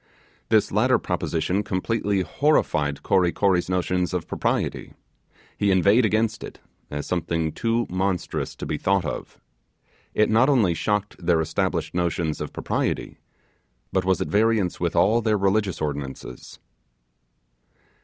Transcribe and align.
This 0.49 0.71
latter 0.71 0.97
proposition 0.97 1.61
completely 1.61 2.21
horrified 2.21 3.03
Kory 3.03 3.31
Kory's 3.31 3.69
notions 3.69 4.15
of 4.15 4.25
propriety. 4.27 4.95
He 5.55 5.69
inveighed 5.69 6.05
against 6.07 6.43
it, 6.43 6.59
as 6.89 7.05
something 7.05 7.51
too 7.51 7.85
monstrous 7.87 8.55
to 8.55 8.65
be 8.65 8.79
thought 8.79 9.05
of. 9.05 9.39
It 10.15 10.27
not 10.31 10.49
only 10.49 10.73
shocked 10.73 11.23
their 11.23 11.39
established 11.39 11.93
notions 11.93 12.41
of 12.41 12.51
propriety, 12.51 13.19
but 13.93 14.03
was 14.03 14.19
at 14.21 14.27
variance 14.27 14.79
with 14.79 14.95
all 14.95 15.21
their 15.21 15.37
religious 15.37 15.79
ordinances. 15.79 16.57